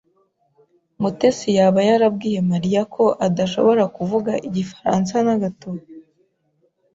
[1.01, 5.69] Mutesi yaba yarabwiye Mariya ko adashobora kuvuga igifaransa na gato?